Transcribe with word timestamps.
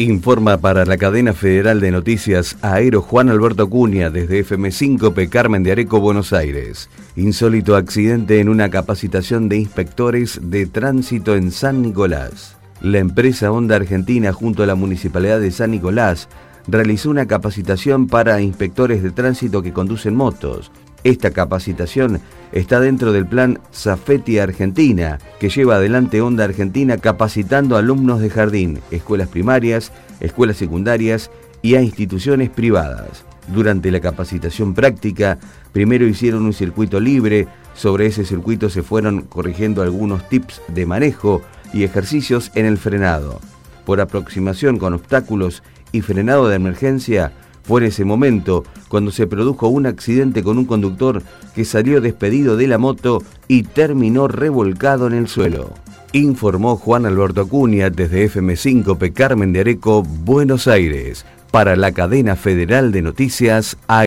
Informa 0.00 0.56
para 0.56 0.86
la 0.86 0.96
cadena 0.96 1.34
federal 1.34 1.78
de 1.78 1.90
noticias 1.90 2.56
Aero 2.62 3.02
Juan 3.02 3.28
Alberto 3.28 3.68
Cuña 3.68 4.08
desde 4.08 4.42
FM5P 4.42 5.28
Carmen 5.28 5.62
de 5.62 5.72
Areco, 5.72 6.00
Buenos 6.00 6.32
Aires. 6.32 6.88
Insólito 7.16 7.76
accidente 7.76 8.40
en 8.40 8.48
una 8.48 8.70
capacitación 8.70 9.50
de 9.50 9.58
inspectores 9.58 10.40
de 10.42 10.64
tránsito 10.64 11.36
en 11.36 11.50
San 11.50 11.82
Nicolás. 11.82 12.56
La 12.80 12.96
empresa 12.96 13.52
Honda 13.52 13.76
Argentina 13.76 14.32
junto 14.32 14.62
a 14.62 14.66
la 14.66 14.74
Municipalidad 14.74 15.38
de 15.38 15.50
San 15.50 15.70
Nicolás 15.70 16.30
realizó 16.66 17.10
una 17.10 17.26
capacitación 17.26 18.06
para 18.06 18.40
inspectores 18.40 19.02
de 19.02 19.10
tránsito 19.10 19.60
que 19.60 19.74
conducen 19.74 20.16
motos. 20.16 20.72
Esta 21.02 21.30
capacitación 21.30 22.20
está 22.52 22.78
dentro 22.80 23.12
del 23.12 23.26
plan 23.26 23.58
Zafeti 23.72 24.38
Argentina, 24.38 25.18
que 25.38 25.48
lleva 25.48 25.76
adelante 25.76 26.20
Onda 26.20 26.44
Argentina 26.44 26.98
capacitando 26.98 27.76
alumnos 27.76 28.20
de 28.20 28.28
jardín, 28.28 28.80
escuelas 28.90 29.28
primarias, 29.28 29.92
escuelas 30.20 30.58
secundarias 30.58 31.30
y 31.62 31.76
a 31.76 31.82
instituciones 31.82 32.50
privadas. 32.50 33.24
Durante 33.48 33.90
la 33.90 34.00
capacitación 34.00 34.74
práctica, 34.74 35.38
primero 35.72 36.06
hicieron 36.06 36.44
un 36.44 36.52
circuito 36.52 37.00
libre, 37.00 37.48
sobre 37.74 38.06
ese 38.06 38.24
circuito 38.24 38.68
se 38.68 38.82
fueron 38.82 39.22
corrigiendo 39.22 39.82
algunos 39.82 40.28
tips 40.28 40.60
de 40.68 40.84
manejo 40.84 41.40
y 41.72 41.84
ejercicios 41.84 42.50
en 42.54 42.66
el 42.66 42.76
frenado. 42.76 43.40
Por 43.86 44.00
aproximación 44.00 44.78
con 44.78 44.92
obstáculos 44.92 45.62
y 45.92 46.02
frenado 46.02 46.48
de 46.48 46.56
emergencia, 46.56 47.32
fue 47.70 47.82
en 47.82 47.86
ese 47.86 48.04
momento 48.04 48.64
cuando 48.88 49.12
se 49.12 49.28
produjo 49.28 49.68
un 49.68 49.86
accidente 49.86 50.42
con 50.42 50.58
un 50.58 50.64
conductor 50.64 51.22
que 51.54 51.64
salió 51.64 52.00
despedido 52.00 52.56
de 52.56 52.66
la 52.66 52.78
moto 52.78 53.22
y 53.46 53.62
terminó 53.62 54.26
revolcado 54.26 55.06
en 55.06 55.12
el 55.12 55.28
suelo. 55.28 55.72
Informó 56.12 56.74
Juan 56.74 57.06
Alberto 57.06 57.42
Acuña 57.42 57.88
desde 57.88 58.28
FM5P 58.28 59.12
Carmen 59.12 59.52
de 59.52 59.60
Areco, 59.60 60.02
Buenos 60.02 60.66
Aires, 60.66 61.24
para 61.52 61.76
la 61.76 61.92
cadena 61.92 62.34
federal 62.34 62.90
de 62.90 63.02
noticias 63.02 63.76